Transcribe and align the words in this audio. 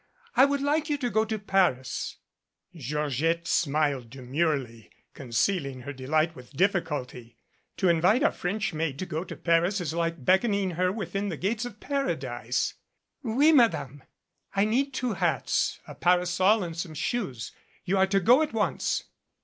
I 0.35 0.45
would 0.45 0.61
like 0.61 0.89
you 0.89 0.97
to 0.97 1.11
go 1.11 1.25
to 1.25 1.37
Paris," 1.37 2.15
Georgette 2.75 3.45
smiled 3.47 4.09
demurely, 4.09 4.89
concealing 5.13 5.81
her 5.81 5.93
delight 5.93 6.35
with 6.35 6.57
difficulty. 6.57 7.37
To 7.77 7.87
invite 7.87 8.23
a 8.23 8.31
French 8.31 8.73
maid 8.73 8.97
to 8.97 9.05
go 9.05 9.23
to 9.23 9.35
Paris 9.35 9.79
is 9.79 9.93
like 9.93 10.25
beckoning 10.25 10.71
her 10.71 10.91
within 10.91 11.29
the 11.29 11.37
gates 11.37 11.65
of 11.65 11.79
Paradise. 11.79 12.73
168 13.21 13.55
MANET 13.55 13.71
CICATRIX 13.75 13.75
"Out, 13.75 13.87
Madame." 13.87 14.03
"I 14.55 14.65
need 14.65 14.91
two 14.95 15.13
hats, 15.13 15.79
a 15.87 15.93
parasol 15.93 16.63
and 16.63 16.75
some 16.75 16.95
shoes. 16.95 17.51
You 17.85 17.99
are 17.99 18.07
to 18.07 18.19
go 18.19 18.41
at 18.41 18.53
once." 18.53 19.03